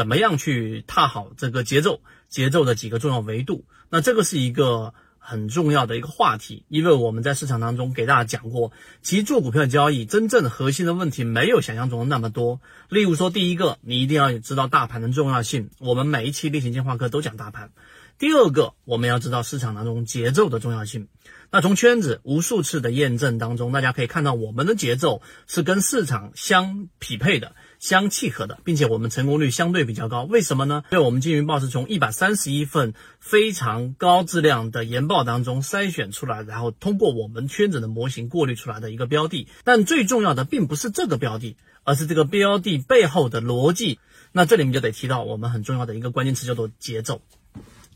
[0.00, 2.00] 怎么样去踏好这个节奏，
[2.30, 3.66] 节奏的几个重要维度。
[3.90, 12.62] 那这个是一个很重要的一个话题，因为我们在市场当中给大家讲过，其实做股票交易真正核心的问题没有想象中的那么多。
[12.88, 17.72] 例如说，第一个，你一定要知道大盘的重要性，我们每一期例行进化课都讲大盘。
[18.18, 21.08] 第二个，我们要知道市场当中节奏的重要性。
[21.50, 30.22] 那从圈子无数次的验证当中，大家可以看到我们的节奏是跟市场相匹配的、相契合的，并且我们成功率相对比较高。
[30.22, 30.84] 为什么呢？
[30.92, 39.48] 因为我们金云报是从一百三十一份非常高质量的研报当中筛选出来，然后通过我们圈子的模型过滤出来的一个标的。
[39.64, 43.98] 但最重要的并不是这个标的，而是这个标的背后的逻辑。
[44.32, 47.22] 那这里面就得提到我们很重要的一个关键词，叫做节奏。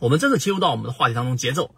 [0.00, 1.74] 我们真的切入到我们的话题当中，节奏。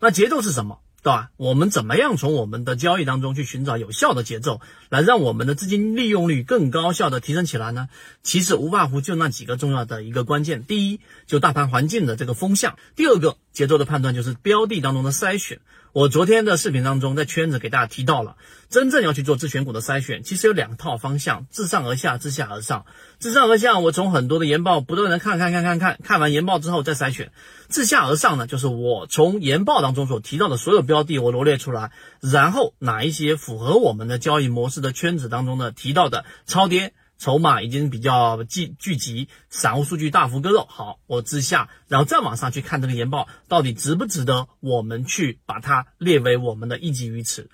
[0.00, 1.28] 那节奏是什么，对吧？
[1.36, 7.90] 我们怎么样从我们的交易当中去寻找有效的节奏，来让我们的资金利用率更高效的提升起来呢？
[8.22, 15.60] 其实无外乎就那几个重要的一个关键：第一，就大盘环境的这个风向；第二个，节奏的判断就是标的当中的筛选。
[15.92, 18.36] 我昨天的视频当中，在圈子给大家提到了，
[18.74, 22.86] 真正要去做自选股的筛选，其实有两套方向：自上而下，自下而上。
[23.20, 27.28] 自上而下，我从很多的研报不断的看看看看看，看完研报之后再筛选；
[27.68, 36.94] 自下而上呢，就是我从研报当中所提到的所有标的，我罗列出来，然后哪一些符合我们的交易模式的圈子当中呢提到的超跌。
[37.16, 40.66] 筹码已经比较聚聚集，散户数据大幅割肉。
[40.68, 47.48] 好，我自下，然后再往上去看这个研报，到底值不值得我们去把它列为我们的一级鱼池？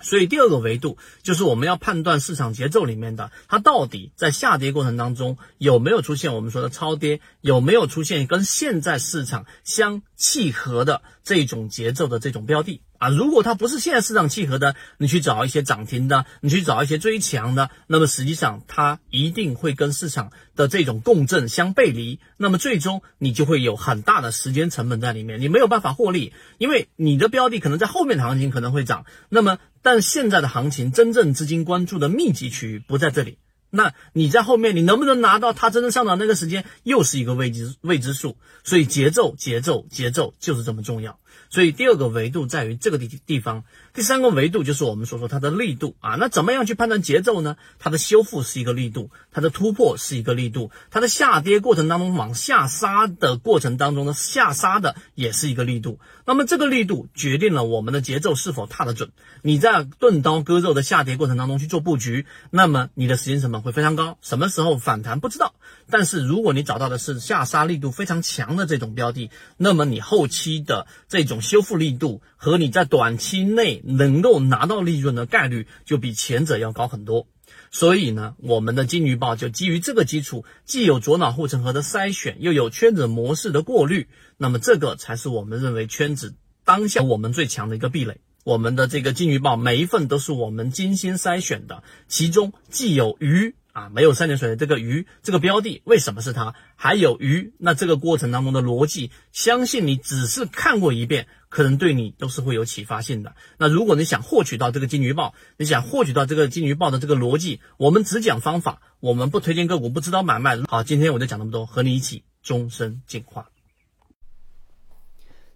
[0.00, 12.80] 所以第二个维度就是我们要判断市场节奏里面的它到底在下跌过程当中有没有出现我们说的超跌，有没有出现跟现在市场相契合的这种节奏的这种标的。
[12.98, 13.08] 啊？
[13.08, 29.58] 如果它不是现在市场契合的，你去找一些涨停的，你去找一些追强的，那么实际上它一定会跟市场的这种共振相背离，那么最终你就会有很大的时间成本在里面，你没有办法获利，因为你的标的可能在后面的行情可能会涨，那么。
[29.80, 33.38] 但现在的行情，真正资金关注的密集区域不在这里。
[33.70, 38.36] 那你在后面，你能不能拿到它真正上涨那个时间，又是一个未知未知数。
[38.64, 41.18] 所以节奏、节奏、节奏就是这么重要。
[41.50, 43.64] 所以第二个维度在于这个地地方，
[43.94, 46.16] 第三个维度就是我们所说它的力度啊。
[46.16, 47.56] 那怎么样去判断节奏呢？
[47.78, 55.98] 它的修复是一个力度，它的突破是一个力度，它的下跌过程当中往下杀的过程当中的下杀的也是一个力度。
[56.26, 59.12] 那么这个力度决定了我们的节奏是否踏得准。
[59.42, 64.18] 你在钝刀割肉的下跌过程当中去做布局，那么你的时间成本会非常高。
[64.22, 65.54] 什么时候反弹不知道，
[65.90, 77.26] 但是如果你找到的是下杀力度非常强的这种标的，那么你后期的这种修复力度和你在短期内能够拿到利润的概率就比前者要高很多。
[77.70, 88.20] 所以呢，我们的金鱼报就基于这个基础，既有左脑护城河的筛选，又有圈子模式的过滤，那么这个才是我们认为圈子当下我们最强的一个壁垒。
[88.48, 96.54] 我们的这个金鱼报每一份都是我们精心筛选的，其中既有鱼啊，没有三点水的这个鱼，这个标的为什么是它？
[96.74, 101.26] 还有鱼，那这个过程当中的逻辑，相信你只是看过一遍。
[101.50, 103.34] 可能对你都是会有启发性的。
[103.58, 110.58] 那如果你想获取到这个金鱼报，你想获取到这个金鱼报的这个逻辑，我们只讲方法，我们不推荐个股，不指导买卖。
[110.66, 113.50] 好，今天我就讲那么多，和你一起终身进化。